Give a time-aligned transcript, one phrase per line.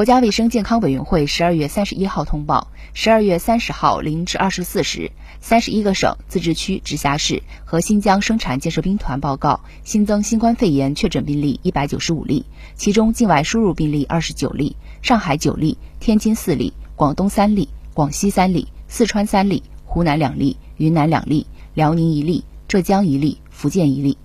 [0.00, 24.16] 国家卫生健康委员会十二月三十一号通报：十二月三十号零至二十四时，三十一个省、自治区、直辖市和新疆生产建设兵团报告新增新冠肺炎确诊病例一百九十五例，其中境外输入病例二十九例，上海九例，天津四例，广东三例，广西三例，四川三例，湖南两例，云南两例，辽宁一例，浙江一例，福建一例，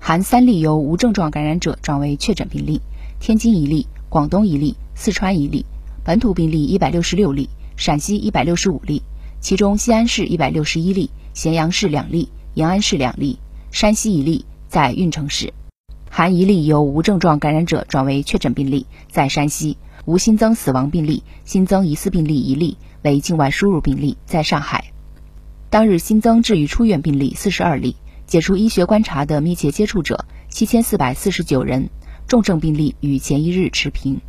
[0.00, 2.80] 含三例由无症状感染者转为确诊病例，
[3.20, 4.76] 天津一例，广东一例。
[4.94, 5.64] 四川一例，
[6.04, 9.02] 本土病例一百六十六例，陕西一百六十五例，
[9.40, 13.38] 其中西安市一百六十一例，咸阳市两例，延安市两例，
[13.70, 15.54] 山西一例在运城市，
[16.10, 24.92] 含一例由无症状感染者转为确诊病例，在山西无新增死亡病例，新增疑似病例一例为境外输入病例，在上海，
[25.70, 27.96] 当日新增治愈出院病例四十二例，
[28.26, 31.88] 解除医学观察的密切接触者七千四百四十九人，
[32.30, 34.20] 重症病例与前一日持平。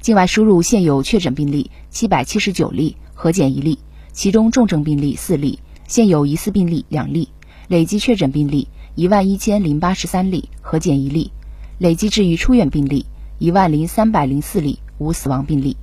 [0.00, 3.78] 境外输入现有确诊病例七百七十九例，核检一例，
[4.12, 7.28] 其中重症病例四例，现有疑似病例两例，
[7.68, 11.30] 累计确诊病例一万一千零八十三例，核检一例，
[11.78, 13.06] 累计治愈出院病例
[13.38, 15.76] 一万零三百零四例，无死亡病例。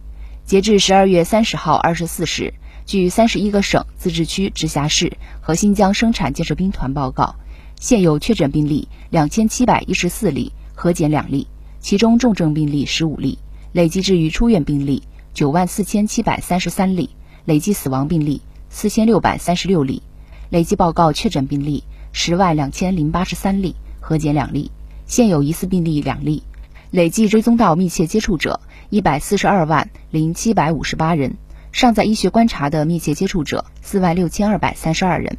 [0.43, 2.53] 截至十二月三十号二十四时，
[2.85, 7.37] 据三十一个省、自治区、直辖市和新疆生产建设兵团报告，
[7.79, 11.47] 现有确诊病例两千七百一十四例，核检两例，
[11.83, 13.37] 其中重症病例十五例。
[13.73, 15.03] 累计治愈出院病例
[15.33, 17.09] 九万四千七百三十三例，
[17.43, 20.01] 累计死亡病例四千六百三十六例，
[20.49, 24.71] 累计报告确诊病例十万两千零八十三例，核检两例，
[25.07, 26.43] 现有疑似病例两例，
[26.89, 31.35] 累计追踪到密切接触者一百四十二万零七百五十八人，
[31.73, 35.37] 尚在医学观察的密切接触者四万六千二百三十二人。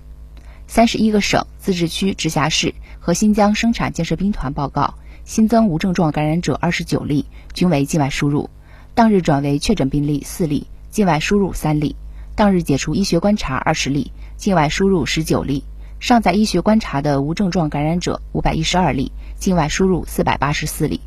[0.66, 4.94] 三十一个省、自治区、直辖市和新疆生产建设兵团报告。
[5.24, 8.50] 新增无症状感染者二十九例，均为境外输入。
[8.94, 11.96] 当日转为确诊病例四例，境外输入三例。
[12.36, 15.64] 当日解除医学观察二十例，境外输入十九例。
[15.98, 21.00] 尚在医学观察的无症状感染者五百一十二例，境外输入四百八十四例。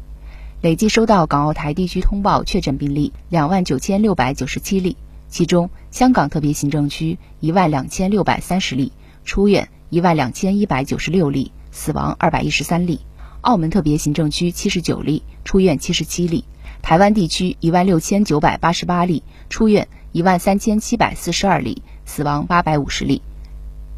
[0.62, 4.98] 累计收到港澳台地区通报确诊病例两万九千六百九十七例，
[5.30, 8.92] 其中香港特别行政区一万两千六百三十例，
[9.24, 13.02] 出院一万两千一百九十六例，死亡二百一十三例。
[13.48, 16.44] 澳门特别行政区七十九例，出院七十七例；
[16.82, 23.22] 台湾地区一万六千九百八十八例，出院一万三千七百四十二例，死亡八百五十例。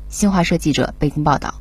[0.08, 1.56] 新华社记者北京报道。